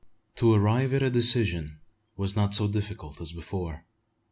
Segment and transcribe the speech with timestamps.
[0.37, 1.79] To arrive at a decision
[2.17, 3.85] was not so difficult as before.